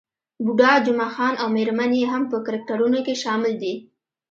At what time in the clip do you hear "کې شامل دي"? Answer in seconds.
3.05-3.73